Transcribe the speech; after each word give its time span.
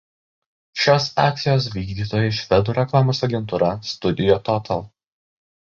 Šios 0.83 1.05
akcijos 1.25 1.67
vykdytojai 1.75 2.33
švedų 2.39 2.77
reklamos 2.81 3.25
agentūra 3.29 3.71
„Studio 3.95 4.41
Total“. 4.51 4.89